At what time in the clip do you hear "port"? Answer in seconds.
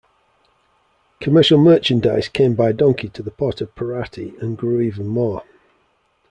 3.29-3.61